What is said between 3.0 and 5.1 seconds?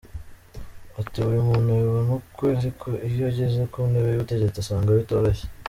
iyo ageze ku ntebe y'ubutegetsi asanga